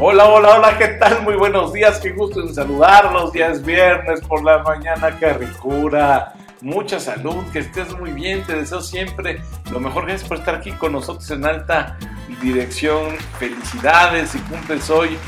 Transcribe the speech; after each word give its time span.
Hola, 0.00 0.26
hola, 0.26 0.54
hola, 0.54 0.78
¿qué 0.78 0.86
tal? 0.86 1.22
Muy 1.22 1.34
buenos 1.34 1.72
días, 1.72 1.98
qué 1.98 2.12
gusto 2.12 2.40
en 2.40 2.54
saludarlos. 2.54 3.32
Ya 3.32 3.48
es 3.48 3.64
viernes 3.64 4.20
por 4.20 4.44
la 4.44 4.62
mañana, 4.62 5.18
qué. 5.18 6.32
Mucha 6.60 7.00
salud, 7.00 7.44
que 7.52 7.58
estés 7.58 7.98
muy 7.98 8.12
bien, 8.12 8.44
te 8.44 8.54
deseo 8.54 8.80
siempre 8.80 9.42
lo 9.72 9.80
mejor. 9.80 10.06
Gracias 10.06 10.28
por 10.28 10.38
estar 10.38 10.54
aquí 10.54 10.70
con 10.70 10.92
nosotros 10.92 11.28
en 11.32 11.44
alta 11.44 11.98
dirección. 12.40 13.16
Felicidades 13.40 14.30
si 14.30 14.38
cumples 14.38 14.88
hoy 14.88 15.18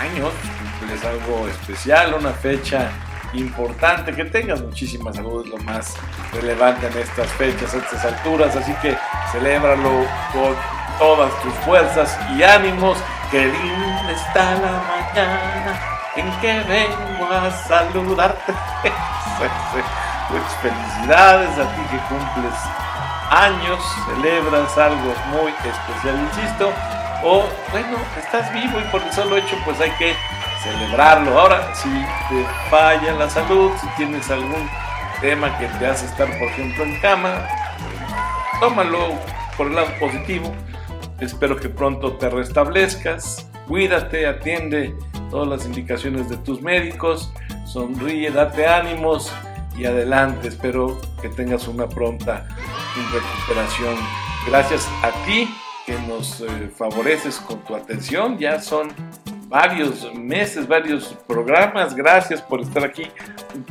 años, 0.00 0.32
cumples 0.80 1.04
algo 1.04 1.46
especial, 1.46 2.14
una 2.14 2.32
fecha 2.32 2.90
importante, 3.34 4.12
que 4.12 4.24
tengas 4.24 4.60
muchísima 4.62 5.12
salud, 5.12 5.44
es 5.44 5.50
lo 5.52 5.58
más 5.58 5.94
relevante 6.32 6.88
en 6.88 6.98
estas 6.98 7.28
fechas, 7.34 7.72
en 7.72 7.80
estas 7.82 8.04
alturas, 8.04 8.56
así 8.56 8.74
que 8.82 8.96
celébralo 9.30 10.04
con 10.32 10.56
todas 10.98 11.40
tus 11.40 11.54
fuerzas 11.64 12.18
y 12.36 12.42
ánimos. 12.42 12.98
Qué 13.30 13.46
linda 13.46 14.10
está 14.10 14.54
la 14.54 14.82
mañana 14.90 15.80
en 16.16 16.30
que 16.40 16.52
vengo 16.64 17.32
a 17.32 17.48
saludarte. 17.68 18.52
Muchas 20.30 20.54
felicidades 20.60 21.50
a 21.56 21.76
ti 21.76 21.82
que 21.90 21.98
cumples 22.08 22.54
años, 23.30 23.78
celebras 24.06 24.76
algo 24.76 25.14
muy 25.30 25.52
especial, 25.52 26.18
insisto. 26.18 26.72
O 27.22 27.44
bueno, 27.70 27.98
estás 28.18 28.52
vivo 28.52 28.80
y 28.80 28.84
por 28.90 29.00
el 29.00 29.12
solo 29.12 29.36
hecho 29.36 29.56
pues 29.64 29.80
hay 29.80 29.92
que 29.92 30.16
celebrarlo. 30.64 31.38
Ahora, 31.38 31.72
si 31.74 31.88
te 31.88 32.44
falla 32.68 33.12
la 33.12 33.30
salud, 33.30 33.70
si 33.80 33.86
tienes 33.96 34.28
algún 34.28 34.68
tema 35.20 35.56
que 35.58 35.66
te 35.66 35.86
hace 35.86 36.06
estar, 36.06 36.26
por 36.26 36.48
ejemplo, 36.48 36.82
en 36.82 37.00
cama, 37.00 37.46
tómalo 38.58 39.14
por 39.56 39.68
el 39.68 39.76
lado 39.76 39.88
positivo. 40.00 40.52
Espero 41.20 41.56
que 41.56 41.68
pronto 41.68 42.14
te 42.14 42.30
restablezcas. 42.30 43.48
Cuídate, 43.68 44.26
atiende 44.26 44.94
todas 45.30 45.48
las 45.48 45.66
indicaciones 45.66 46.28
de 46.28 46.36
tus 46.38 46.62
médicos. 46.62 47.32
Sonríe, 47.66 48.30
date 48.30 48.66
ánimos 48.66 49.32
y 49.78 49.84
adelante. 49.84 50.48
Espero 50.48 50.98
que 51.20 51.28
tengas 51.28 51.68
una 51.68 51.88
pronta 51.88 52.48
recuperación. 53.12 53.96
Gracias 54.46 54.88
a 55.02 55.10
ti 55.26 55.48
que 55.86 55.94
nos 56.08 56.40
eh, 56.40 56.70
favoreces 56.74 57.38
con 57.38 57.58
tu 57.60 57.74
atención. 57.74 58.38
Ya 58.38 58.60
son 58.60 58.88
varios 59.48 60.14
meses, 60.14 60.66
varios 60.66 61.16
programas. 61.26 61.94
Gracias 61.94 62.40
por 62.40 62.60
estar 62.60 62.84
aquí 62.84 63.08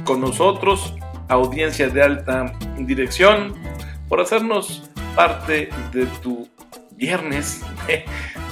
con 0.04 0.22
nosotros, 0.22 0.94
audiencia 1.28 1.90
de 1.90 2.04
alta 2.04 2.54
dirección, 2.78 3.56
por 4.08 4.20
hacernos 4.20 4.90
parte 5.16 5.70
de 5.92 6.06
tu 6.22 6.48
viernes, 7.00 7.62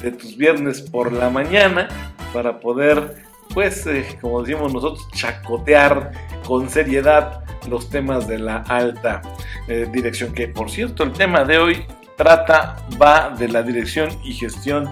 de 0.01 0.11
tus 0.11 0.35
viernes 0.37 0.81
por 0.81 1.11
la 1.11 1.29
mañana, 1.29 1.87
para 2.33 2.59
poder, 2.59 3.23
pues, 3.53 3.85
eh, 3.85 4.17
como 4.21 4.41
decimos 4.41 4.73
nosotros, 4.73 5.07
chacotear 5.11 6.11
con 6.45 6.69
seriedad 6.69 7.43
los 7.67 7.89
temas 7.89 8.27
de 8.27 8.39
la 8.39 8.57
alta 8.57 9.21
eh, 9.67 9.87
dirección. 9.91 10.33
Que 10.33 10.47
por 10.47 10.71
cierto, 10.71 11.03
el 11.03 11.11
tema 11.11 11.43
de 11.43 11.57
hoy 11.57 11.85
trata, 12.15 12.77
va 13.01 13.35
de 13.37 13.47
la 13.49 13.61
dirección 13.61 14.09
y 14.23 14.33
gestión 14.33 14.89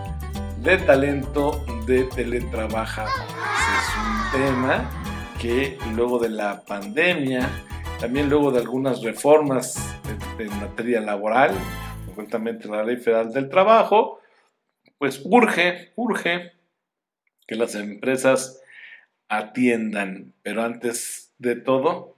de 0.61 0.78
talento 0.78 1.64
de 1.86 2.03
teletrabajo. 2.03 3.03
Es 3.03 3.88
un 3.98 4.42
tema 4.42 4.89
que 5.39 5.78
luego 5.95 6.20
de 6.20 6.30
la 6.30 6.61
pandemia, 6.61 7.50
también 8.00 8.30
luego 8.30 8.52
de 8.52 8.59
algunas 8.59 9.02
reformas 9.02 9.78
en, 10.39 10.50
materia 10.59 11.00
laboral, 11.02 11.52
concretamente 12.16 12.67
la 12.67 12.83
Ley 12.83 12.97
Federal 12.97 13.31
del 13.33 13.49
Trabajo, 13.49 14.19
pues 14.97 15.21
urge, 15.23 15.91
urge 15.95 16.53
que 17.47 17.55
las 17.55 17.75
empresas 17.75 18.61
atiendan, 19.27 20.33
pero 20.42 20.64
antes 20.64 21.33
de 21.37 21.55
todo, 21.55 22.15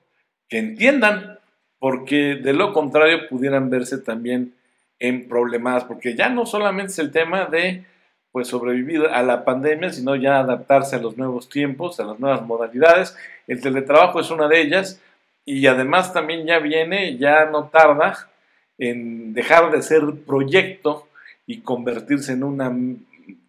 que 0.50 0.60
entiendan, 0.60 1.40
porque 1.80 2.36
de 2.36 2.54
lo 2.54 2.74
contrario 2.74 3.28
pudieran 3.30 3.70
verse 3.70 3.98
también 3.98 4.54
en 5.00 5.28
problemas, 5.28 5.84
porque 5.84 6.16
ya 6.16 6.30
no 6.30 6.46
solamente 6.46 6.92
es 6.92 7.00
el 7.00 7.12
tema 7.12 7.46
de 7.46 7.86
pues 8.32 8.50
sobrevivir 8.50 9.02
a 9.06 9.24
la 9.24 9.44
pandemia, 9.46 9.92
sino 9.92 10.16
ya 10.16 10.40
adaptarse 10.40 10.96
a 10.96 11.00
los 11.00 11.18
nuevos 11.18 11.50
tiempos, 11.50 12.00
a 12.00 12.06
las 12.06 12.20
nuevas 12.20 12.44
modalidades. 12.44 13.18
El 13.48 13.62
teletrabajo 13.62 14.20
es 14.20 14.30
una 14.30 14.48
de 14.48 14.62
ellas 14.62 15.02
y 15.46 15.66
además 15.66 16.14
también 16.14 16.46
ya 16.46 16.60
viene, 16.60 17.18
ya 17.18 17.46
no 17.46 17.70
tarda 17.70 18.30
en 18.78 19.34
dejar 19.34 19.72
de 19.72 19.82
ser 19.82 20.04
proyecto 20.26 21.08
y 21.46 21.62
convertirse 21.62 22.34
en 22.34 22.44
una 22.44 22.76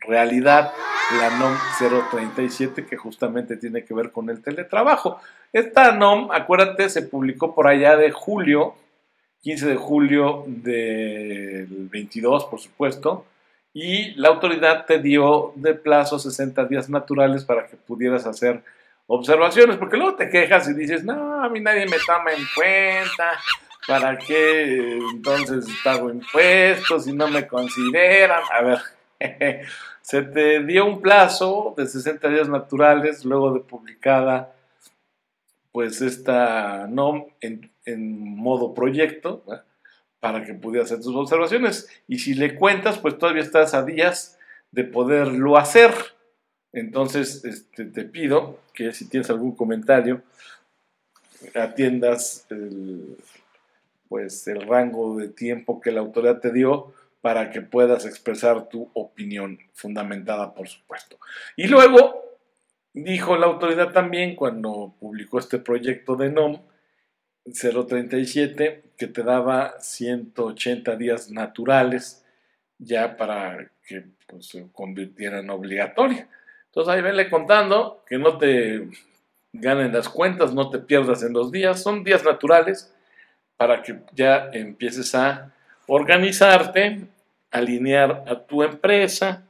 realidad 0.01 0.73
la 1.19 1.39
NOM 1.39 1.55
037 2.11 2.87
que 2.87 2.97
justamente 2.97 3.57
tiene 3.57 3.85
que 3.85 3.95
ver 3.95 4.13
con 4.13 4.31
el 4.31 4.43
teletrabajo. 4.43 5.21
Esta 5.53 5.93
NOM, 5.93 6.31
acuérdate, 6.31 6.89
se 6.89 7.03
publicó 7.03 7.55
por 7.55 7.67
allá 7.67 7.97
de 7.97 8.11
julio, 8.11 8.75
15 9.43 9.67
de 9.69 9.77
julio 9.77 10.45
del 10.47 11.89
22, 11.91 12.45
por 12.47 12.61
supuesto, 12.61 13.25
y 13.73 14.15
la 14.15 14.29
autoridad 14.29 14.87
te 14.87 14.99
dio 14.99 15.53
de 15.55 15.75
plazo 15.75 16.19
60 16.19 16.65
días 16.67 16.89
naturales 16.89 17.45
para 17.45 17.67
que 17.67 17.77
pudieras 17.77 18.27
hacer 18.27 18.63
observaciones, 19.07 19.77
porque 19.77 19.97
luego 19.97 20.17
te 20.17 20.29
quejas 20.29 20.69
y 20.69 20.75
dices, 20.75 21.05
no, 21.05 21.43
a 21.43 21.49
mí 21.49 21.61
nadie 21.61 21.87
me 21.87 21.97
toma 22.05 22.33
en 22.33 22.45
cuenta, 22.55 23.41
¿para 23.89 24.19
qué 24.19 24.99
entonces 24.99 25.67
pago 25.83 26.11
impuestos 26.11 27.09
y 27.09 27.15
no 27.15 27.27
me 27.27 27.49
consideran? 27.49 28.43
A 28.53 28.63
ver, 28.63 28.79
se 30.03 30.23
te 30.23 30.63
dio 30.63 30.85
un 30.85 31.01
plazo 31.01 31.75
de 31.77 31.87
60 31.87 32.29
días 32.29 32.49
naturales 32.49 33.25
luego 33.25 33.55
de 33.55 33.61
publicada 33.61 34.55
pues 35.73 36.03
esta 36.03 36.87
NOM 36.89 37.27
en, 37.41 37.71
modo 38.37 38.75
proyecto, 38.75 39.45
para 40.21 40.45
que 40.45 40.53
pudiera 40.53 40.85
hacer 40.85 41.01
tus 41.01 41.15
observaciones. 41.15 41.89
Y 42.07 42.19
si 42.19 42.35
le 42.35 42.57
cuentas, 42.57 42.99
pues 42.99 43.17
todavía 43.17 43.43
estás 43.43 43.73
a 43.75 43.85
días 43.85 44.39
de 44.73 44.85
poderlo 44.85 45.57
hacer. 45.57 45.95
Entonces, 46.73 47.45
este, 47.45 47.85
te 47.85 48.05
pido 48.05 48.59
que 48.75 48.93
si 48.93 49.09
tienes 49.09 49.31
algún 49.31 49.55
comentario, 49.55 50.23
atiendas 51.55 52.47
el, 52.51 53.17
pues, 54.09 54.47
el 54.49 54.63
rango 54.63 55.17
de 55.17 55.29
tiempo 55.29 55.81
que 55.81 55.93
la 55.93 56.01
autoridad 56.01 56.41
te 56.41 56.53
dio 56.53 56.93
para 57.21 57.51
que 57.51 57.61
puedas 57.61 58.07
expresar 58.07 58.69
tu 58.69 58.91
opinión 58.95 59.59
fundamentada, 59.73 60.55
por 60.55 60.69
supuesto. 60.69 61.19
Y 61.57 61.67
luego, 61.67 62.39
dijo 62.93 63.37
la 63.37 63.47
autoridad 63.47 63.93
también 63.93 64.37
cuando 64.37 64.95
publicó 64.99 65.39
este 65.39 65.59
proyecto 65.59 66.17
de 66.17 66.31
NOM, 66.31 66.61
037 67.53 68.83
que 68.97 69.07
te 69.07 69.23
daba 69.23 69.81
180 69.81 70.97
días 70.97 71.31
naturales 71.31 72.25
ya 72.79 73.17
para 73.17 73.71
que 73.87 74.05
pues, 74.27 74.49
se 74.49 74.67
convirtiera 74.73 75.41
en 75.41 75.51
obligatoria. 75.51 76.29
Entonces 76.67 76.95
ahí 76.95 77.01
venle 77.01 77.31
contando 77.31 78.05
que 78.07 78.19
no 78.19 78.39
te 78.39 78.89
ganen 79.53 79.93
las 79.93 80.09
cuentas, 80.09 80.53
no 80.53 80.71
te 80.71 80.79
pierdas 80.79 81.23
en 81.23 81.33
los 81.33 81.51
días, 81.51 81.83
son 81.83 82.05
días 82.05 82.25
naturales 82.25 82.95
para 83.59 83.83
que 83.83 83.99
ya 84.15 84.51
empieces 84.55 85.15
a 85.15 85.53
organizarte, 85.87 87.01
alinear 87.51 88.25
a 88.27 88.47
tu 88.47 88.63
empresa 88.63 89.45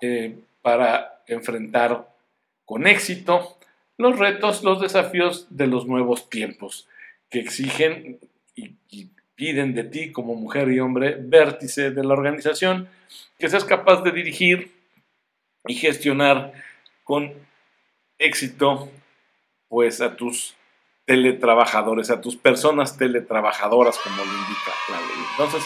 eh, 0.00 0.36
para 0.62 1.22
enfrentar 1.28 2.08
con 2.64 2.86
éxito 2.86 3.58
los 3.98 4.18
retos, 4.18 4.64
los 4.64 4.80
desafíos 4.80 5.46
de 5.50 5.66
los 5.66 5.86
nuevos 5.86 6.30
tiempos 6.30 6.88
que 7.30 7.38
exigen 7.40 8.18
y, 8.56 8.74
piden 9.36 9.74
de 9.74 9.82
ti 9.82 10.12
como 10.12 10.36
mujer 10.36 10.70
y 10.70 10.78
hombre 10.78 11.16
vértice 11.18 11.90
de 11.90 12.04
la 12.04 12.14
organización, 12.14 12.88
que 13.36 13.48
seas 13.48 13.64
capaz 13.64 14.00
de 14.02 14.12
dirigir 14.12 14.70
y 15.66 15.74
gestionar 15.74 16.52
con 17.02 17.32
éxito 18.16 18.88
pues 19.68 20.00
a 20.00 20.14
tus 20.14 20.54
teletrabajadores, 21.06 22.10
a 22.10 22.20
tus 22.20 22.36
personas 22.36 22.96
teletrabajadoras, 22.96 23.98
como 23.98 24.16
lo 24.16 24.24
indica 24.24 24.72
la 24.88 24.96
ley. 25.00 25.26
Entonces, 25.32 25.64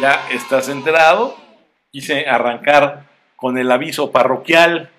ya 0.00 0.28
estás 0.30 0.68
enterado, 0.68 1.36
quise 1.90 2.26
arrancar 2.26 3.04
con 3.36 3.58
el 3.58 3.70
aviso 3.70 4.10
parroquial 4.10 4.90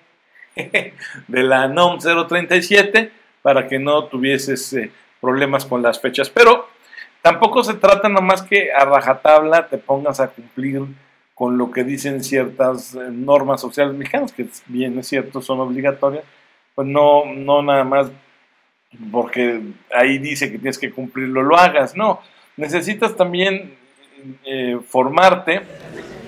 de 0.54 1.42
la 1.42 1.68
NOM 1.68 1.98
037 1.98 3.12
para 3.42 3.68
que 3.68 3.78
no 3.78 4.04
tuvieses 4.04 4.72
eh, 4.74 4.90
problemas 5.20 5.64
con 5.64 5.82
las 5.82 6.00
fechas. 6.00 6.30
Pero 6.30 6.68
tampoco 7.22 7.64
se 7.64 7.74
trata 7.74 8.08
nomás 8.08 8.42
que 8.42 8.72
a 8.72 8.84
rajatabla 8.84 9.68
te 9.68 9.78
pongas 9.78 10.20
a 10.20 10.28
cumplir 10.28 10.82
con 11.34 11.56
lo 11.56 11.70
que 11.70 11.84
dicen 11.84 12.22
ciertas 12.22 12.94
eh, 12.94 13.08
normas 13.10 13.60
sociales 13.60 13.94
mexicanas, 13.94 14.32
que 14.32 14.46
bien 14.66 14.98
es 14.98 15.08
cierto, 15.08 15.40
son 15.40 15.60
obligatorias, 15.60 16.24
pues 16.74 16.86
no, 16.86 17.24
no 17.24 17.62
nada 17.62 17.84
más 17.84 18.10
porque 19.12 19.62
ahí 19.94 20.18
dice 20.18 20.50
que 20.50 20.58
tienes 20.58 20.78
que 20.78 20.90
cumplirlo, 20.90 21.42
lo 21.42 21.56
hagas, 21.56 21.96
no. 21.96 22.20
Necesitas 22.56 23.16
también 23.16 23.74
eh, 24.44 24.78
formarte, 24.86 25.62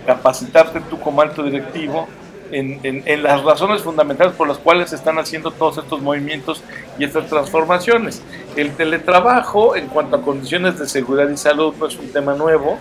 capacitarte 0.06 0.80
tú 0.88 0.98
como 1.00 1.22
alto 1.22 1.42
directivo 1.42 2.08
en, 2.52 3.22
las 3.22 3.42
razones 3.42 3.82
fundamentales 3.82 4.34
por 4.34 4.46
las 4.46 4.58
cuales 4.58 4.90
se 4.90 4.96
están 4.96 5.18
haciendo 5.18 5.50
todos 5.50 5.78
estos 5.78 6.02
movimientos 6.02 6.62
y 6.98 7.04
estas 7.04 7.26
transformaciones. 7.26 8.22
El 8.56 8.72
teletrabajo 8.76 9.74
en 9.74 9.86
cuanto 9.86 10.16
a 10.16 10.22
condiciones 10.22 10.78
de 10.78 10.86
seguridad 10.86 11.28
y 11.30 11.36
salud 11.36 11.74
no 11.78 11.86
es 11.86 11.96
un 11.96 12.12
tema 12.12 12.34
nuevo, 12.34 12.78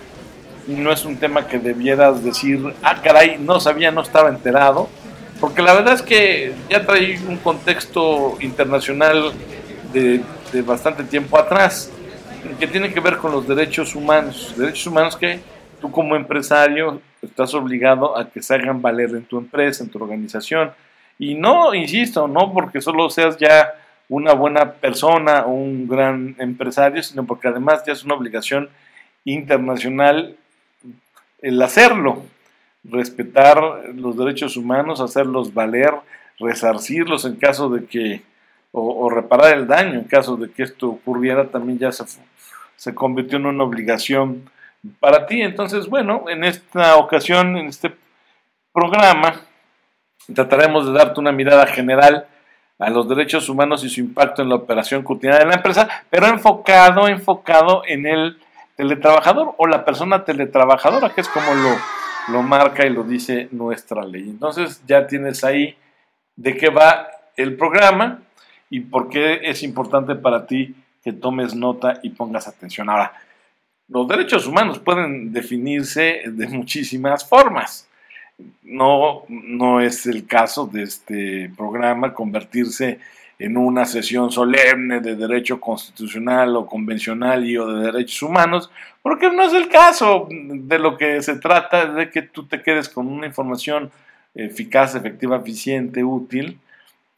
no 0.66 0.92
es 0.92 1.04
un 1.04 1.16
tema 1.16 1.46
que 1.46 1.58
debieras 1.58 2.22
decir, 2.22 2.74
ah, 2.82 3.00
caray, 3.02 3.38
no 3.38 3.60
sabía, 3.60 3.90
no 3.90 4.02
estaba 4.02 4.28
enterado, 4.28 4.88
porque 5.40 5.62
la 5.62 5.74
verdad 5.74 5.94
es 5.94 6.02
que 6.02 6.54
ya 6.70 6.84
trae 6.84 7.18
un 7.26 7.38
contexto 7.38 8.36
internacional 8.40 9.32
de, 9.92 10.62
bastante 10.62 11.04
tiempo 11.04 11.38
atrás, 11.38 11.90
que 12.58 12.66
tiene 12.66 12.92
que 12.92 13.00
ver 13.00 13.18
con 13.18 13.32
los 13.32 13.46
derechos 13.46 13.94
humanos, 13.94 14.54
derechos 14.56 14.86
humanos 14.86 15.16
que 15.16 15.40
tú 15.80 15.90
como 15.90 16.16
empresario 16.16 17.00
estás 17.20 17.54
obligado 17.54 18.16
a 18.16 18.28
que 18.28 18.42
se 18.42 18.54
hagan 18.54 18.82
valer 18.82 19.10
en 19.10 19.24
tu 19.24 19.38
empresa, 19.38 19.84
en 19.84 19.90
tu 19.90 20.02
organización. 20.02 20.72
Y 21.18 21.34
no, 21.34 21.74
insisto, 21.74 22.26
no 22.26 22.52
porque 22.52 22.80
solo 22.80 23.08
seas 23.10 23.36
ya 23.38 23.74
una 24.08 24.32
buena 24.32 24.72
persona 24.72 25.44
o 25.46 25.50
un 25.50 25.88
gran 25.88 26.34
empresario, 26.38 27.02
sino 27.02 27.24
porque 27.24 27.48
además 27.48 27.82
ya 27.86 27.92
es 27.92 28.04
una 28.04 28.14
obligación 28.14 28.68
internacional 29.24 30.36
el 31.40 31.60
hacerlo, 31.60 32.24
respetar 32.84 33.58
los 33.94 34.16
derechos 34.16 34.56
humanos, 34.56 35.00
hacerlos 35.00 35.52
valer, 35.52 35.92
resarcirlos 36.38 37.24
en 37.24 37.36
caso 37.36 37.68
de 37.68 37.84
que, 37.84 38.22
o, 38.72 39.10
reparar 39.10 39.52
el 39.52 39.66
daño 39.66 39.98
en 39.98 40.04
caso 40.04 40.36
de 40.36 40.50
que 40.50 40.62
esto 40.62 40.88
ocurriera, 40.88 41.48
también 41.48 41.78
ya 41.78 41.92
se, 41.92 42.04
se 42.76 42.94
convirtió 42.94 43.38
en 43.38 43.46
una 43.46 43.64
obligación 43.64 44.50
para 44.98 45.26
ti. 45.26 45.42
Entonces, 45.42 45.88
bueno, 45.88 46.24
en 46.28 46.44
esta 46.44 46.96
ocasión, 46.96 47.56
en 47.56 47.66
este 47.66 47.94
programa, 48.72 49.42
trataremos 50.34 50.86
de 50.86 50.92
darte 50.92 51.20
una 51.20 51.32
mirada 51.32 51.66
general 51.66 52.26
a 52.78 52.90
los 52.90 53.08
derechos 53.08 53.48
humanos 53.48 53.84
y 53.84 53.88
su 53.88 54.00
impacto 54.00 54.42
en 54.42 54.48
la 54.48 54.56
operación 54.56 55.02
cotidiana 55.02 55.40
de 55.40 55.46
la 55.46 55.54
empresa, 55.54 55.88
pero 56.10 56.26
enfocado, 56.26 57.06
enfocado 57.08 57.82
en 57.86 58.06
el 58.06 58.38
teletrabajador 58.76 59.54
o 59.58 59.66
la 59.66 59.84
persona 59.84 60.24
teletrabajadora, 60.24 61.10
que 61.10 61.20
es 61.20 61.28
como 61.28 61.54
lo, 61.54 61.76
lo 62.32 62.42
marca 62.42 62.86
y 62.86 62.90
lo 62.90 63.04
dice 63.04 63.48
nuestra 63.52 64.02
ley. 64.02 64.22
Entonces 64.22 64.82
ya 64.86 65.06
tienes 65.06 65.44
ahí 65.44 65.76
de 66.34 66.56
qué 66.56 66.70
va 66.70 67.06
el 67.36 67.56
programa 67.56 68.22
y 68.72 68.80
por 68.80 69.10
qué 69.10 69.40
es 69.42 69.62
importante 69.62 70.14
para 70.14 70.46
ti 70.46 70.74
que 71.04 71.12
tomes 71.12 71.54
nota 71.54 72.00
y 72.02 72.08
pongas 72.08 72.48
atención. 72.48 72.88
Ahora, 72.88 73.12
los 73.86 74.08
derechos 74.08 74.46
humanos 74.46 74.78
pueden 74.78 75.30
definirse 75.30 76.22
de 76.24 76.48
muchísimas 76.48 77.28
formas. 77.28 77.86
No, 78.62 79.24
no 79.28 79.82
es 79.82 80.06
el 80.06 80.26
caso 80.26 80.66
de 80.66 80.84
este 80.84 81.52
programa 81.54 82.14
convertirse 82.14 82.98
en 83.38 83.58
una 83.58 83.84
sesión 83.84 84.32
solemne 84.32 85.00
de 85.00 85.16
derecho 85.16 85.60
constitucional 85.60 86.56
o 86.56 86.64
convencional 86.64 87.44
y 87.44 87.58
o 87.58 87.66
de 87.66 87.92
derechos 87.92 88.22
humanos, 88.22 88.70
porque 89.02 89.30
no 89.30 89.42
es 89.42 89.52
el 89.52 89.68
caso. 89.68 90.28
De 90.30 90.78
lo 90.78 90.96
que 90.96 91.20
se 91.20 91.36
trata 91.36 91.92
de 91.92 92.08
que 92.08 92.22
tú 92.22 92.46
te 92.46 92.62
quedes 92.62 92.88
con 92.88 93.06
una 93.06 93.26
información 93.26 93.90
eficaz, 94.34 94.94
efectiva, 94.94 95.36
eficiente, 95.36 96.02
útil 96.02 96.58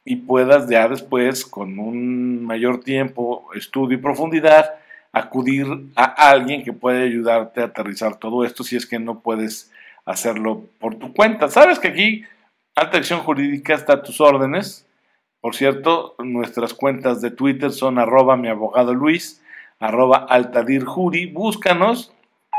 y 0.05 0.17
puedas 0.17 0.69
ya 0.69 0.87
después, 0.89 1.47
con 1.47 1.79
un 1.79 2.45
mayor 2.45 2.81
tiempo, 2.81 3.49
estudio 3.55 3.99
y 3.99 4.01
profundidad, 4.01 4.75
acudir 5.13 5.67
a 5.97 6.05
alguien 6.31 6.63
que 6.63 6.73
puede 6.73 7.05
ayudarte 7.05 7.63
a 7.63 7.67
aterrizar 7.67 8.17
todo 8.17 8.45
esto 8.45 8.65
si 8.65 8.77
es 8.77 8.87
que 8.87 8.99
no 8.99 9.21
puedes 9.21 9.73
hacerlo 10.05 10.65
por 10.79 10.97
tu 10.97 11.15
cuenta. 11.15 11.49
Sabes 11.49 11.79
que 11.79 11.89
aquí 11.89 12.25
Alta 12.77 12.99
Acción 12.99 13.21
Jurídica 13.21 13.75
está 13.75 13.95
a 13.95 14.03
tus 14.03 14.21
órdenes. 14.21 14.87
Por 15.41 15.55
cierto, 15.55 16.17
nuestras 16.19 16.75
cuentas 16.75 17.21
de 17.21 17.31
Twitter 17.31 17.71
son 17.71 17.99
arroba 17.99 18.37
mi 18.37 18.49
abogado 18.49 18.95
Luis, 18.95 19.43
arroba 19.79 20.27
altadirjuri. 20.29 21.27
Búscanos 21.27 22.13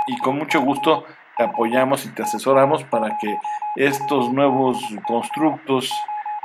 y 0.08 0.18
con 0.20 0.38
mucho 0.38 0.62
gusto 0.62 1.04
te 1.38 1.44
apoyamos 1.44 2.06
y 2.06 2.10
te 2.10 2.24
asesoramos 2.24 2.84
para 2.86 3.18
que 3.20 3.36
estos 3.76 4.32
nuevos 4.32 4.78
constructos 5.06 5.92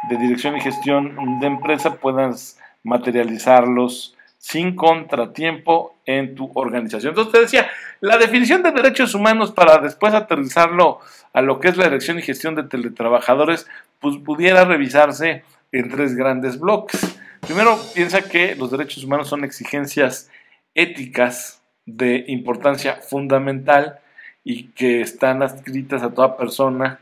de 0.08 0.17
dirección 0.17 0.56
y 0.56 0.61
gestión 0.61 1.41
de 1.41 1.47
empresa 1.47 1.97
puedas 1.97 2.58
materializarlos 2.82 4.17
sin 4.38 4.75
contratiempo 4.75 5.94
en 6.06 6.35
tu 6.35 6.50
organización. 6.55 7.11
Entonces 7.11 7.32
te 7.32 7.41
decía, 7.41 7.70
la 8.00 8.17
definición 8.17 8.62
de 8.62 8.73
derechos 8.73 9.14
humanos 9.14 9.52
para 9.52 9.79
después 9.79 10.14
aterrizarlo 10.14 11.00
a 11.35 11.43
lo 11.43 11.61
que 11.61 11.69
es 11.69 11.76
la 11.76 11.87
elección 11.87 12.19
y 12.19 12.23
gestión 12.23 12.55
de 12.55 12.62
teletrabajadores, 12.62 13.67
pues 14.00 14.17
pudiera 14.17 14.64
revisarse 14.64 15.44
en 15.73 15.91
tres 15.91 16.17
grandes 16.17 16.58
bloques. 16.58 17.20
Primero, 17.41 17.79
piensa 17.94 18.23
que 18.23 18.55
los 18.56 18.70
derechos 18.70 19.05
humanos 19.05 19.29
son 19.29 19.44
exigencias 19.44 20.31
éticas 20.75 21.62
de 21.85 22.25
importancia 22.29 22.96
fundamental 22.96 23.99
y 24.43 24.69
que 24.69 25.03
están 25.03 25.43
adscritas 25.43 26.03
a 26.03 26.11
toda 26.11 26.37
persona 26.38 26.99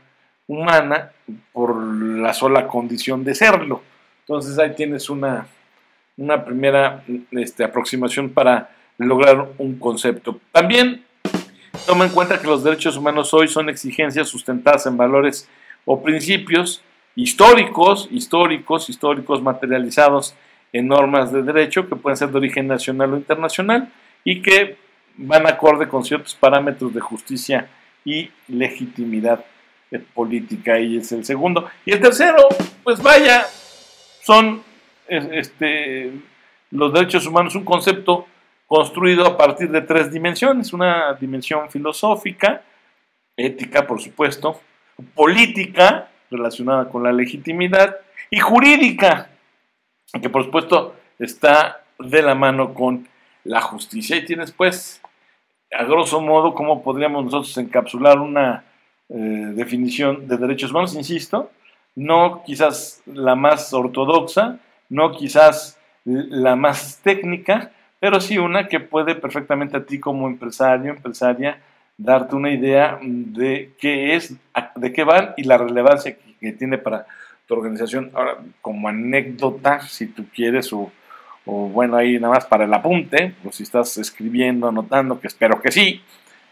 humana 0.49 1.11
por 1.53 1.81
la 1.81 2.33
sola 2.33 2.67
condición 2.67 3.23
de 3.23 3.33
serlo. 3.33 3.81
Entonces 4.25 4.59
ahí 4.59 4.75
tienes 4.75 5.09
una 5.09 5.47
una 6.19 6.43
primera 6.43 7.01
este, 7.31 7.63
aproximación 7.63 8.29
para 8.29 8.69
lograr 8.97 9.47
un 9.57 9.79
concepto. 9.79 10.39
También 10.51 11.03
toma 11.87 12.05
en 12.05 12.11
cuenta 12.11 12.39
que 12.39 12.47
los 12.47 12.63
derechos 12.63 12.97
humanos 12.97 13.33
hoy 13.33 13.47
son 13.47 13.69
exigencias 13.69 14.27
sustentadas 14.27 14.85
en 14.85 14.97
valores 14.97 15.47
o 15.85 16.03
principios 16.03 16.81
históricos, 17.15 18.09
históricos, 18.11 18.89
históricos 18.89 19.41
materializados 19.41 20.35
en 20.73 20.87
normas 20.87 21.31
de 21.31 21.41
derecho 21.41 21.87
que 21.87 21.95
pueden 21.95 22.17
ser 22.17 22.29
de 22.29 22.37
origen 22.37 22.67
nacional 22.67 23.13
o 23.13 23.17
internacional 23.17 23.89
y 24.25 24.41
que 24.41 24.77
van 25.15 25.47
acorde 25.47 25.87
con 25.87 26.03
ciertos 26.03 26.35
parámetros 26.35 26.93
de 26.93 26.99
justicia 26.99 27.69
y 28.03 28.29
legitimidad 28.49 29.43
política. 30.13 30.79
Y 30.79 30.97
es 30.97 31.11
el 31.11 31.25
segundo. 31.25 31.69
Y 31.85 31.93
el 31.93 31.99
tercero, 31.99 32.47
pues 32.83 33.01
vaya, 33.01 33.45
son 34.21 34.61
este, 35.07 36.11
los 36.71 36.93
derechos 36.93 37.25
humanos 37.25 37.55
un 37.55 37.65
concepto 37.65 38.27
construido 38.67 39.25
a 39.25 39.35
partir 39.35 39.71
de 39.71 39.81
tres 39.81 40.11
dimensiones, 40.11 40.73
una 40.73 41.13
dimensión 41.13 41.71
filosófica, 41.71 42.61
ética, 43.35 43.87
por 43.87 43.99
supuesto, 43.99 44.61
política, 45.15 46.09
relacionada 46.29 46.87
con 46.89 47.01
la 47.01 47.11
legitimidad, 47.11 47.97
y 48.29 48.39
jurídica, 48.39 49.29
que 50.21 50.29
por 50.29 50.43
supuesto 50.43 50.95
está 51.17 51.83
de 51.97 52.21
la 52.21 52.35
mano 52.35 52.73
con 52.73 53.07
la 53.43 53.61
justicia. 53.61 54.17
Y 54.17 54.25
tienes 54.25 54.51
pues, 54.51 55.01
a 55.71 55.83
grosso 55.83 56.21
modo, 56.21 56.53
cómo 56.53 56.83
podríamos 56.83 57.25
nosotros 57.25 57.57
encapsular 57.57 58.19
una 58.19 58.65
eh, 59.09 59.51
definición 59.55 60.27
de 60.27 60.37
derechos 60.37 60.71
humanos, 60.71 60.95
insisto, 60.95 61.51
no 61.95 62.43
quizás 62.45 63.01
la 63.05 63.35
más 63.35 63.73
ortodoxa, 63.73 64.59
no 64.89 65.11
quizás 65.11 65.79
la 66.05 66.55
más 66.55 66.99
técnica, 67.03 67.71
pero 67.99 68.21
sí 68.21 68.37
una 68.37 68.67
que 68.67 68.79
puede 68.79 69.15
perfectamente 69.15 69.77
a 69.77 69.83
ti 69.83 69.99
como 69.99 70.27
empresario, 70.27 70.91
empresaria, 70.91 71.59
darte 71.97 72.35
una 72.35 72.51
idea 72.51 72.97
de 73.01 73.73
qué 73.79 74.15
es, 74.15 74.35
de 74.75 74.93
qué 74.93 75.03
van 75.03 75.33
y 75.37 75.43
la 75.43 75.57
relevancia 75.57 76.15
que, 76.39 76.53
tiene 76.53 76.77
para 76.77 77.05
tu 77.45 77.55
organización. 77.55 78.11
Ahora, 78.13 78.37
como 78.61 78.87
anécdota, 78.87 79.81
si 79.81 80.07
tú 80.07 80.25
quieres, 80.33 80.71
o, 80.71 80.89
bueno, 81.45 81.97
ahí 81.97 82.17
nada 82.17 82.35
más 82.35 82.45
para 82.45 82.63
el 82.63 82.73
apunte, 82.73 83.35
o 83.43 83.51
si 83.51 83.63
estás 83.63 83.97
escribiendo, 83.97 84.69
anotando, 84.69 85.19
que 85.19 85.27
espero 85.27 85.61
que 85.61 85.71
sí, 85.71 86.01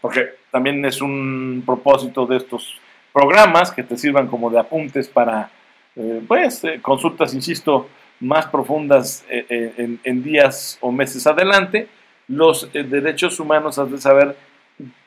porque 0.02 0.34
también 0.50 0.84
es 0.84 1.00
un 1.00 1.62
propósito 1.64 2.26
de 2.26 2.36
estos 2.36 2.80
programas 3.12 3.70
que 3.72 3.82
te 3.82 3.96
sirvan 3.96 4.28
como 4.28 4.50
de 4.50 4.58
apuntes 4.58 5.08
para, 5.08 5.50
eh, 5.96 6.22
pues, 6.26 6.62
eh, 6.64 6.78
consultas, 6.80 7.34
insisto, 7.34 7.88
más 8.20 8.46
profundas 8.46 9.24
eh, 9.28 9.98
en, 10.02 10.22
días 10.22 10.78
o 10.80 10.90
meses 10.90 11.26
adelante, 11.26 11.88
los 12.26 12.70
derechos 12.72 13.38
humanos 13.38 13.78
has 13.78 13.90
de 13.90 13.98
saber 13.98 14.36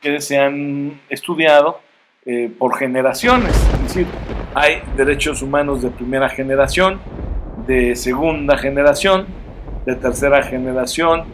que 0.01 0.21
se 0.21 0.39
han 0.39 0.99
estudiado 1.09 1.81
por 2.57 2.77
generaciones, 2.77 3.55
es 3.73 3.81
decir, 3.81 4.07
hay 4.53 4.81
derechos 4.95 5.41
humanos 5.41 5.81
de 5.81 5.89
primera 5.89 6.29
generación, 6.29 6.99
de 7.65 7.95
segunda 7.95 8.57
generación, 8.57 9.25
de 9.85 9.95
tercera 9.95 10.43
generación, 10.43 11.25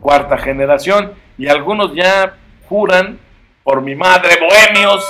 cuarta 0.00 0.36
generación, 0.36 1.12
y 1.38 1.48
algunos 1.48 1.94
ya 1.94 2.36
juran 2.68 3.18
por 3.62 3.80
mi 3.80 3.94
madre, 3.94 4.38
bohemios. 4.40 5.04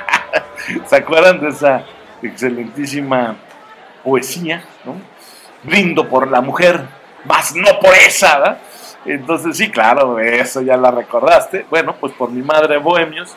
¿Se 0.86 0.96
acuerdan 0.96 1.40
de 1.40 1.48
esa 1.48 1.84
excelentísima 2.22 3.36
poesía? 4.02 4.64
¿no? 4.84 4.94
brindo 5.62 6.08
por 6.08 6.30
la 6.30 6.40
mujer, 6.40 6.80
más 7.24 7.54
no 7.54 7.78
por 7.80 7.94
esa, 7.94 8.38
¿verdad? 8.38 8.58
Entonces, 9.04 9.56
sí, 9.56 9.70
claro, 9.70 10.18
eso 10.18 10.60
ya 10.60 10.76
la 10.76 10.90
recordaste. 10.90 11.66
Bueno, 11.70 11.94
pues 11.98 12.12
por 12.12 12.30
mi 12.30 12.42
madre 12.42 12.78
Bohemios, 12.78 13.34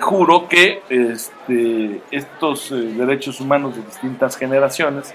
juro 0.00 0.48
que 0.48 0.82
este, 0.88 2.00
estos 2.10 2.70
eh, 2.72 2.74
derechos 2.74 3.40
humanos 3.40 3.76
de 3.76 3.82
distintas 3.82 4.36
generaciones, 4.36 5.14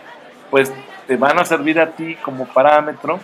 pues 0.52 0.72
te 1.08 1.16
van 1.18 1.40
a 1.40 1.46
servir 1.46 1.80
a 1.80 1.92
ti 1.92 2.16
como 2.16 2.46
parámetro, 2.46 3.20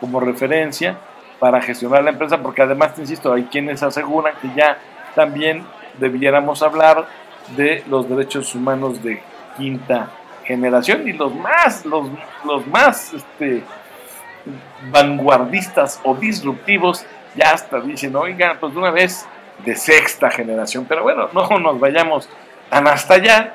como 0.00 0.20
referencia 0.20 0.96
para 1.42 1.60
gestionar 1.60 2.04
la 2.04 2.10
empresa, 2.10 2.38
porque 2.40 2.62
además, 2.62 2.94
te 2.94 3.00
insisto, 3.00 3.32
hay 3.32 3.42
quienes 3.42 3.82
aseguran 3.82 4.32
que 4.40 4.48
ya 4.54 4.78
también 5.16 5.64
debiéramos 5.98 6.62
hablar 6.62 7.08
de 7.56 7.82
los 7.88 8.08
derechos 8.08 8.54
humanos 8.54 9.02
de 9.02 9.20
quinta 9.56 10.08
generación 10.44 11.08
y 11.08 11.12
los 11.14 11.34
más, 11.34 11.84
los, 11.84 12.06
los 12.44 12.64
más 12.68 13.12
este, 13.12 13.64
vanguardistas 14.92 15.98
o 16.04 16.14
disruptivos 16.14 17.04
ya 17.34 17.50
hasta 17.50 17.80
dicen, 17.80 18.14
oigan, 18.14 18.58
pues 18.60 18.72
de 18.72 18.78
una 18.78 18.92
vez 18.92 19.26
de 19.64 19.74
sexta 19.74 20.30
generación, 20.30 20.86
pero 20.88 21.02
bueno, 21.02 21.28
no 21.32 21.58
nos 21.58 21.80
vayamos 21.80 22.28
tan 22.70 22.86
hasta 22.86 23.14
allá. 23.14 23.54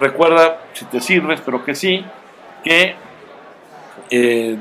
Recuerda, 0.00 0.62
si 0.72 0.86
te 0.86 1.02
sirves, 1.02 1.42
pero 1.44 1.62
que 1.66 1.74
sí, 1.74 2.02
que 2.64 2.96
eh, 4.14 4.58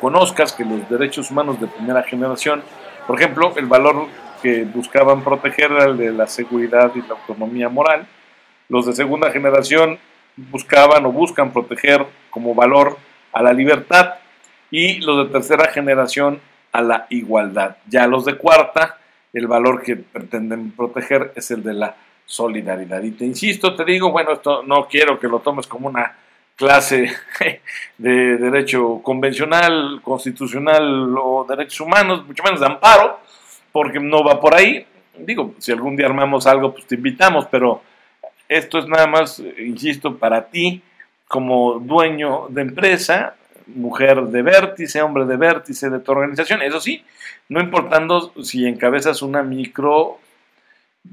conozcas 0.00 0.54
que 0.54 0.64
los 0.64 0.88
derechos 0.88 1.30
humanos 1.30 1.60
de 1.60 1.66
primera 1.66 2.02
generación, 2.02 2.62
por 3.06 3.20
ejemplo, 3.20 3.52
el 3.56 3.66
valor 3.66 4.06
que 4.42 4.64
buscaban 4.64 5.22
proteger 5.22 5.70
era 5.70 5.84
el 5.84 5.98
de 5.98 6.12
la 6.12 6.26
seguridad 6.26 6.90
y 6.94 7.02
la 7.02 7.14
autonomía 7.14 7.68
moral. 7.68 8.06
Los 8.70 8.86
de 8.86 8.94
segunda 8.94 9.30
generación 9.30 9.98
buscaban 10.36 11.04
o 11.04 11.12
buscan 11.12 11.52
proteger 11.52 12.06
como 12.30 12.54
valor 12.54 12.96
a 13.34 13.42
la 13.42 13.52
libertad 13.52 14.14
y 14.70 15.00
los 15.00 15.26
de 15.26 15.32
tercera 15.32 15.70
generación 15.70 16.40
a 16.72 16.80
la 16.80 17.06
igualdad. 17.10 17.76
Ya 17.86 18.06
los 18.06 18.24
de 18.24 18.36
cuarta, 18.36 18.98
el 19.34 19.46
valor 19.46 19.82
que 19.82 19.96
pretenden 19.96 20.70
proteger 20.70 21.32
es 21.36 21.50
el 21.50 21.62
de 21.62 21.74
la 21.74 21.96
solidaridad. 22.24 23.02
Y 23.02 23.10
te 23.10 23.26
insisto, 23.26 23.76
te 23.76 23.84
digo, 23.84 24.10
bueno, 24.10 24.32
esto 24.32 24.62
no 24.62 24.88
quiero 24.88 25.20
que 25.20 25.28
lo 25.28 25.40
tomes 25.40 25.66
como 25.66 25.88
una 25.88 26.16
clase 26.56 27.12
de 27.98 28.36
derecho 28.38 29.00
convencional, 29.02 30.00
constitucional 30.02 31.14
o 31.16 31.46
derechos 31.48 31.80
humanos, 31.80 32.26
mucho 32.26 32.42
menos 32.42 32.60
de 32.60 32.66
amparo, 32.66 33.20
porque 33.70 34.00
no 34.00 34.24
va 34.24 34.40
por 34.40 34.54
ahí. 34.54 34.84
Digo, 35.18 35.54
si 35.58 35.70
algún 35.70 35.96
día 35.96 36.06
armamos 36.06 36.46
algo, 36.46 36.72
pues 36.72 36.86
te 36.86 36.96
invitamos, 36.96 37.46
pero 37.46 37.82
esto 38.48 38.78
es 38.78 38.86
nada 38.86 39.06
más, 39.06 39.42
insisto, 39.58 40.16
para 40.16 40.48
ti 40.48 40.82
como 41.28 41.78
dueño 41.80 42.46
de 42.48 42.62
empresa, 42.62 43.34
mujer 43.66 44.22
de 44.22 44.42
vértice, 44.42 45.02
hombre 45.02 45.24
de 45.24 45.36
vértice 45.36 45.90
de 45.90 45.98
tu 46.00 46.12
organización. 46.12 46.62
Eso 46.62 46.80
sí, 46.80 47.04
no 47.48 47.60
importando 47.60 48.32
si 48.42 48.66
encabezas 48.66 49.22
una 49.22 49.42
micro, 49.42 50.18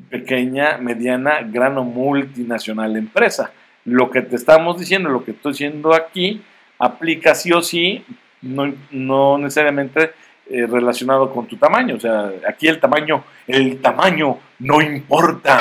pequeña, 0.10 0.78
mediana, 0.78 1.42
gran 1.42 1.78
o 1.78 1.84
multinacional 1.84 2.96
empresa. 2.96 3.52
Lo 3.86 4.10
que 4.10 4.22
te 4.22 4.36
estamos 4.36 4.80
diciendo, 4.80 5.10
lo 5.10 5.24
que 5.24 5.32
estoy 5.32 5.54
diciendo 5.54 5.94
aquí, 5.94 6.42
aplica 6.80 7.36
sí 7.36 7.52
o 7.52 7.62
sí, 7.62 8.06
no, 8.42 8.74
no 8.92 9.38
necesariamente 9.38 10.12
eh, 10.50 10.68
relacionado 10.68 11.32
con 11.32 11.48
tu 11.48 11.58
tamaño. 11.58 11.96
O 11.96 12.00
sea, 12.00 12.32
aquí 12.48 12.68
el 12.68 12.80
tamaño, 12.80 13.24
el 13.48 13.82
tamaño 13.82 14.40
no 14.60 14.82
importa. 14.82 15.60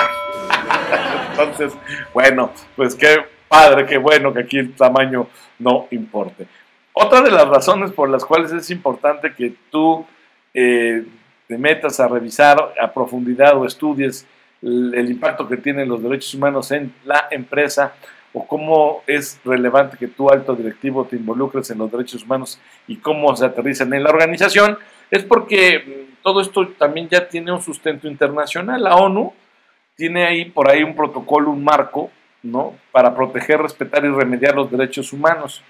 Entonces, 1.30 1.72
bueno, 2.12 2.50
pues 2.76 2.94
qué 2.94 3.24
padre, 3.48 3.86
qué 3.86 3.98
bueno 3.98 4.32
que 4.32 4.40
aquí 4.40 4.58
el 4.58 4.74
tamaño 4.74 5.28
no 5.58 5.86
importe. 5.90 6.46
Otra 6.92 7.22
de 7.22 7.30
las 7.30 7.48
razones 7.48 7.92
por 7.92 8.08
las 8.08 8.24
cuales 8.24 8.52
es 8.52 8.70
importante 8.70 9.32
que 9.34 9.54
tú 9.70 10.04
eh, 10.52 11.04
te 11.46 11.58
metas 11.58 12.00
a 12.00 12.08
revisar 12.08 12.74
a 12.80 12.92
profundidad 12.92 13.56
o 13.56 13.64
estudies 13.64 14.26
el, 14.62 15.10
impacto 15.10 15.48
que 15.48 15.56
tienen 15.56 15.88
los 15.88 16.02
derechos 16.02 16.34
humanos 16.34 16.70
en 16.70 16.94
la 17.04 17.28
empresa 17.30 17.94
o 18.32 18.46
cómo 18.46 19.02
es 19.06 19.40
relevante 19.44 19.98
que 19.98 20.08
tú, 20.08 20.30
alto 20.30 20.54
directivo, 20.54 21.04
te 21.04 21.16
involucres 21.16 21.70
en 21.70 21.78
los 21.78 21.90
derechos 21.90 22.22
humanos 22.24 22.60
y 22.86 22.96
cómo 22.96 23.34
se 23.36 23.44
aterrizan 23.44 23.92
en 23.92 24.04
la 24.04 24.10
organización, 24.10 24.78
es 25.10 25.24
porque 25.24 25.78
mm, 25.78 26.22
todo 26.22 26.40
esto 26.40 26.68
también 26.78 27.08
ya 27.08 27.28
tiene 27.28 27.52
un 27.52 27.60
sustento 27.60 28.08
internacional. 28.08 28.82
La 28.82 28.96
ONU 28.96 29.32
tiene 29.96 30.24
ahí 30.24 30.46
por 30.46 30.70
ahí 30.70 30.82
un 30.82 30.96
protocolo, 30.96 31.50
un 31.50 31.62
marco, 31.62 32.10
¿no? 32.42 32.74
Para 32.90 33.14
proteger, 33.14 33.60
respetar 33.60 34.04
y 34.04 34.10
remediar 34.10 34.54
los 34.54 34.70
derechos 34.70 35.12
humanos. 35.12 35.62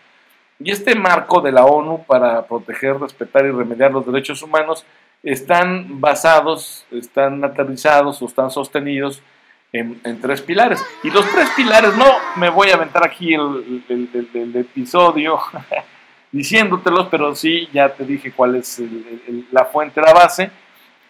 Y 0.61 0.70
este 0.70 0.94
marco 0.94 1.40
de 1.40 1.50
la 1.50 1.64
ONU 1.64 2.04
para 2.06 2.46
proteger, 2.46 3.00
respetar 3.00 3.44
y 3.44 3.50
remediar 3.50 3.90
los 3.90 4.06
derechos 4.06 4.42
humanos 4.42 4.84
están 5.23 6.00
basados, 6.00 6.85
están 6.91 7.45
aterrizados 7.45 8.21
o 8.23 8.26
están 8.26 8.50
sostenidos 8.50 9.23
en, 9.73 10.21
tres 10.21 10.43
pilares. 10.43 10.85
Y 11.02 11.11
los 11.11 11.29
tres 11.31 11.49
pilares, 11.57 11.97
no 11.97 12.07
me 12.37 12.50
voy 12.50 12.71
a 12.71 12.75
aventar 12.75 13.05
aquí 13.07 13.35
el, 13.35 14.55
episodio 14.55 15.38
diciéndotelos, 16.33 17.09
pero 17.11 17.35
sí, 17.35 17.69
ya 17.73 17.88
te 17.88 18.05
dije 18.05 18.33
cuál 18.33 18.57
es 18.57 18.83
la 19.50 19.64
fuente, 19.67 20.00
la 20.00 20.12
base. 20.12 20.50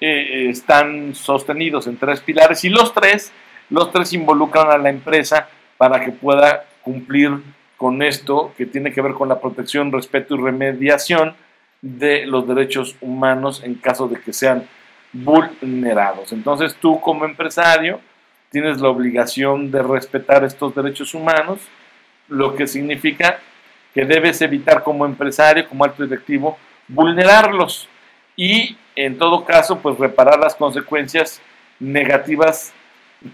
Eh, 0.00 0.48
están 0.50 1.14
sostenidos 1.14 1.86
en 1.86 1.96
tres 1.96 2.20
pilares 2.20 2.64
y 2.64 2.68
los 2.68 2.92
tres, 2.92 3.32
los 3.70 3.92
tres 3.92 4.12
involucran 4.12 4.68
a 4.68 4.78
la 4.78 4.90
empresa 4.90 5.48
para 5.76 6.04
que 6.04 6.10
pueda 6.10 6.64
cumplir 6.82 7.40
con 7.76 8.02
esto 8.02 8.52
que 8.56 8.66
tiene 8.66 8.92
que 8.92 9.00
ver 9.00 9.12
con 9.12 9.28
la 9.28 9.40
protección, 9.40 9.92
respeto 9.92 10.34
y 10.34 10.40
remediación 10.40 11.36
de 11.82 12.26
los 12.26 12.46
derechos 12.46 12.96
humanos 13.00 13.62
en 13.64 13.74
caso 13.74 14.08
de 14.08 14.20
que 14.20 14.32
sean 14.32 14.66
vulnerados. 15.12 16.32
Entonces 16.32 16.74
tú 16.76 17.00
como 17.00 17.24
empresario 17.24 18.00
tienes 18.50 18.80
la 18.80 18.88
obligación 18.88 19.70
de 19.70 19.82
respetar 19.82 20.44
estos 20.44 20.74
derechos 20.74 21.14
humanos, 21.14 21.60
lo 22.28 22.54
que 22.54 22.66
significa 22.66 23.40
que 23.92 24.04
debes 24.04 24.40
evitar 24.40 24.82
como 24.82 25.04
empresario, 25.04 25.68
como 25.68 25.84
alto 25.84 26.02
directivo, 26.02 26.56
vulnerarlos 26.88 27.88
y 28.36 28.76
en 28.94 29.18
todo 29.18 29.44
caso 29.44 29.80
pues 29.80 29.98
reparar 29.98 30.38
las 30.38 30.54
consecuencias 30.54 31.42
negativas 31.80 32.72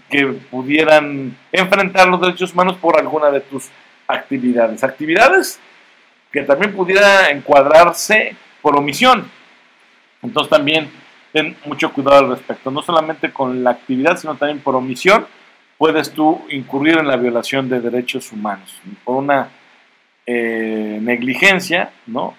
que 0.09 0.25
pudieran 0.25 1.37
enfrentar 1.51 2.07
los 2.07 2.21
derechos 2.21 2.53
humanos 2.53 2.77
por 2.77 2.99
alguna 2.99 3.29
de 3.29 3.41
tus 3.41 3.69
actividades. 4.07 4.83
Actividades 4.83 5.59
que 6.31 6.43
también 6.43 6.75
pudiera 6.75 7.29
encuadrarse 7.29 8.35
por 8.61 8.77
omisión. 8.77 9.29
Entonces 10.21 10.49
también 10.49 10.89
ten 11.31 11.55
mucho 11.65 11.91
cuidado 11.91 12.17
al 12.19 12.29
respecto. 12.29 12.71
No 12.71 12.81
solamente 12.81 13.31
con 13.31 13.63
la 13.63 13.71
actividad, 13.71 14.17
sino 14.17 14.35
también 14.35 14.59
por 14.59 14.75
omisión 14.75 15.25
puedes 15.77 16.11
tú 16.11 16.41
incurrir 16.49 16.97
en 16.97 17.07
la 17.07 17.15
violación 17.15 17.69
de 17.69 17.79
derechos 17.79 18.31
humanos. 18.31 18.79
Por 19.03 19.15
una 19.15 19.49
eh, 20.25 20.99
negligencia, 21.01 21.91
¿no? 22.05 22.35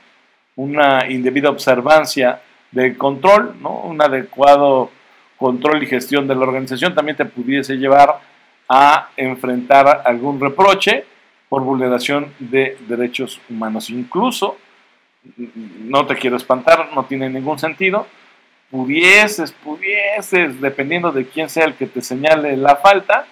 una 0.57 1.07
indebida 1.09 1.49
observancia 1.49 2.43
del 2.71 2.97
control, 2.97 3.57
¿no? 3.61 3.81
un 3.81 4.01
adecuado 4.03 4.91
control 5.39 5.83
y 5.83 5.87
gestión 5.87 6.29
de 6.29 6.35
la 6.35 6.43
organización 6.43 6.95
también 6.95 7.17
te 7.17 7.25
pudiese 7.25 7.77
llevar 7.77 8.21
a 8.69 9.09
enfrentar 9.17 10.03
algún 10.05 10.39
reproche 10.39 11.07
por 11.51 11.65
vulneración 11.65 12.33
de 12.39 12.79
derechos 12.89 13.41
humanos. 13.51 13.91
Incluso, 13.91 14.57
no 15.37 16.07
te 16.07 16.15
quiero 16.15 16.37
espantar, 16.37 16.91
no 16.95 17.05
tiene 17.05 17.29
ningún 17.29 17.59
sentido, 17.59 18.07
pudieses, 18.71 19.51
pudieses, 19.51 20.61
dependiendo 20.61 21.11
de 21.11 21.27
quién 21.27 21.51
sea 21.51 21.65
el 21.65 21.75
que 21.75 21.87
te 21.87 22.01
señale 22.01 22.57
la 22.57 22.77
falta, 22.77 23.27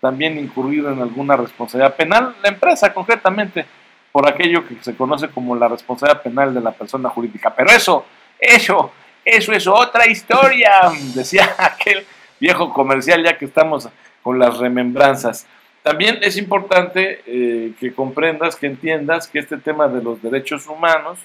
también 0.00 0.36
incurrir 0.36 0.84
en 0.86 1.00
alguna 1.00 1.36
responsabilidad 1.36 1.94
penal, 1.94 2.34
la 2.42 2.48
empresa 2.48 2.92
concretamente, 2.92 3.64
por 4.10 4.28
aquello 4.28 4.66
que 4.66 4.74
se 4.80 4.96
conoce 4.96 5.28
como 5.28 5.54
la 5.54 5.68
responsabilidad 5.68 6.22
penal 6.22 6.52
de 6.52 6.60
la 6.60 6.72
persona 6.72 7.08
jurídica. 7.08 7.54
Pero 7.54 7.70
eso, 7.70 8.04
eso, 8.40 8.90
eso 9.24 9.52
es 9.52 9.66
otra 9.68 10.08
historia, 10.08 10.72
decía 11.14 11.54
aquel 11.56 12.04
viejo 12.40 12.72
comercial, 12.72 13.22
ya 13.22 13.38
que 13.38 13.44
estamos 13.44 13.88
con 14.24 14.40
las 14.40 14.58
remembranzas. 14.58 15.46
También 15.82 16.18
es 16.20 16.36
importante 16.36 17.22
eh, 17.26 17.72
que 17.80 17.94
comprendas, 17.94 18.56
que 18.56 18.66
entiendas 18.66 19.28
que 19.28 19.38
este 19.38 19.56
tema 19.56 19.88
de 19.88 20.02
los 20.02 20.20
derechos 20.22 20.66
humanos 20.66 21.18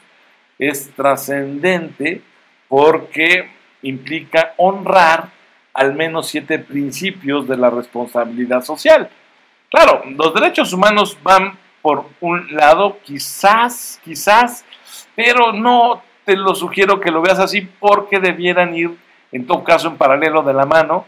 es 0.57 0.89
trascendente 0.95 2.21
porque 2.69 3.49
implica 3.81 4.53
honrar 4.57 5.29
al 5.73 5.93
menos 5.93 6.27
siete 6.27 6.57
principios 6.57 7.47
de 7.47 7.57
la 7.57 7.69
responsabilidad 7.69 8.63
social. 8.63 9.09
Claro, 9.69 10.03
los 10.17 10.33
derechos 10.33 10.71
humanos 10.71 11.17
van 11.21 11.57
por 11.81 12.05
un 12.21 12.55
lado, 12.55 12.97
quizás, 13.03 13.99
quizás, 14.03 14.63
pero 15.15 15.51
no 15.51 16.01
te 16.23 16.37
lo 16.37 16.55
sugiero 16.55 16.99
que 17.01 17.11
lo 17.11 17.21
veas 17.21 17.39
así 17.39 17.61
porque 17.61 18.19
debieran 18.19 18.73
ir, 18.73 18.91
en 19.33 19.45
todo 19.45 19.65
caso, 19.65 19.89
en 19.89 19.97
paralelo 19.97 20.41
de 20.43 20.53
la 20.53 20.65
mano 20.65 21.05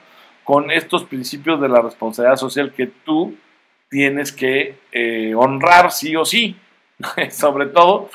con 0.47 0.71
estos 0.71 1.03
principios 1.03 1.59
de 1.59 1.67
la 1.67 1.81
responsabilidad 1.81 2.37
social 2.37 2.71
que 2.71 2.87
tú 2.87 3.35
tienes 3.89 4.31
que 4.31 4.77
eh, 4.93 5.35
honrar 5.35 5.91
sí 5.91 6.15
o 6.15 6.23
sí, 6.23 6.55
sobre 7.31 7.65
todo, 7.65 8.09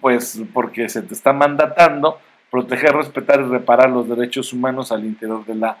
pues 0.00 0.40
porque 0.54 0.88
se 0.88 1.02
te 1.02 1.12
está 1.12 1.34
mandatando 1.34 2.18
proteger, 2.50 2.94
respetar 2.94 3.40
y 3.40 3.42
reparar 3.42 3.90
los 3.90 4.08
derechos 4.08 4.54
humanos 4.54 4.90
al 4.92 5.04
interior 5.04 5.44
de 5.44 5.56
la 5.56 5.76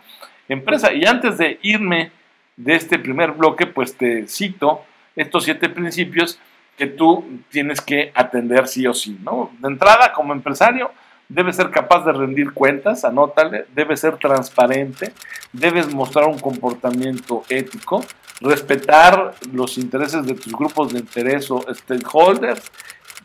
empresa. 0.46 0.92
Y 0.92 1.06
antes 1.06 1.38
de 1.38 1.58
irme 1.62 2.12
de 2.58 2.74
este 2.74 2.98
primer 2.98 3.32
bloque, 3.32 3.66
pues 3.66 3.96
te 3.96 4.28
cito 4.28 4.82
estos 5.16 5.44
siete 5.44 5.70
principios 5.70 6.38
que 6.76 6.86
tú 6.86 7.24
tienes 7.48 7.80
que 7.80 8.12
atender 8.14 8.68
sí 8.68 8.86
o 8.86 8.92
sí, 8.92 9.18
¿no? 9.22 9.52
De 9.58 9.68
entrada, 9.68 10.12
como 10.12 10.34
empresario, 10.34 10.90
debes 11.28 11.56
ser 11.56 11.70
capaz 11.70 12.04
de 12.04 12.12
rendir 12.12 12.52
cuentas, 12.52 13.04
anótale, 13.04 13.66
debes 13.74 14.00
ser 14.00 14.16
transparente, 14.16 15.12
debes 15.52 15.92
mostrar 15.92 16.26
un 16.26 16.38
comportamiento 16.38 17.44
ético, 17.48 18.04
respetar 18.40 19.34
los 19.52 19.76
intereses 19.78 20.24
de 20.24 20.34
tus 20.34 20.52
grupos 20.52 20.92
de 20.92 21.00
interés 21.00 21.50
o 21.50 21.64
stakeholders, 21.72 22.70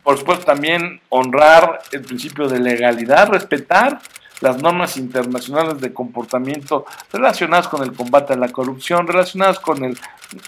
por 0.02 0.18
supuesto 0.18 0.44
también 0.44 1.00
honrar 1.08 1.80
el 1.92 2.02
principio 2.02 2.46
de 2.46 2.60
legalidad, 2.60 3.28
respetar 3.30 4.00
las 4.40 4.60
normas 4.60 4.96
internacionales 4.96 5.80
de 5.80 5.92
comportamiento 5.92 6.86
relacionadas 7.12 7.68
con 7.68 7.82
el 7.82 7.92
combate 7.92 8.32
a 8.32 8.36
la 8.36 8.48
corrupción, 8.48 9.06
relacionadas 9.06 9.58
con 9.58 9.84
el, 9.84 9.98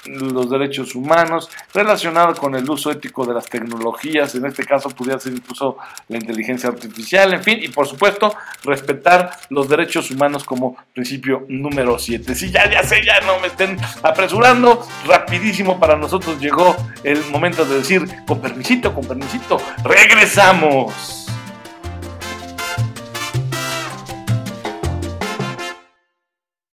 los 0.07 0.50
derechos 0.50 0.95
humanos, 0.95 1.50
relacionadas 1.73 2.38
con 2.38 2.55
el 2.55 2.69
uso 2.69 2.90
ético 2.90 3.25
de 3.25 3.35
las 3.35 3.47
tecnologías, 3.47 4.35
en 4.35 4.47
este 4.47 4.64
caso 4.64 4.90
pudiera 4.90 5.19
ser 5.19 5.33
incluso 5.33 5.76
la 6.09 6.19
inteligencia 6.19 6.69
artificial, 6.69 7.33
en 7.35 7.43
fin, 7.43 7.59
y 7.61 7.69
por 7.69 7.87
supuesto 7.87 8.35
respetar 8.64 9.31
los 9.50 9.69
derechos 9.69 10.11
humanos 10.11 10.45
como 10.45 10.76
principio 10.93 11.45
número 11.49 11.99
7. 11.99 12.35
Si 12.35 12.50
ya, 12.50 12.71
ya 12.71 12.83
sé, 12.83 13.05
ya 13.05 13.21
no 13.21 13.38
me 13.40 13.49
estén 13.49 13.76
apresurando, 14.02 14.87
rapidísimo 15.07 15.78
para 15.78 15.97
nosotros 15.97 16.40
llegó 16.40 16.76
el 17.05 17.23
momento 17.31 17.64
de 17.64 17.78
decir, 17.78 18.07
con 18.26 18.40
permisito, 18.40 18.95
con 18.95 19.07
permisito, 19.07 19.59
regresamos. 19.85 21.25